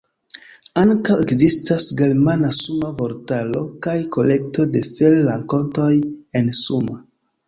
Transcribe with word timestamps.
Ankaŭ 0.83 1.15
ekzistas 1.23 1.85
germana-Suma 1.99 2.89
vortaro 3.01 3.61
kaj 3.87 3.93
kolekto 4.15 4.65
de 4.77 4.81
fe-rakontoj 4.87 5.91
en 6.41 6.51
Suma. 6.61 6.97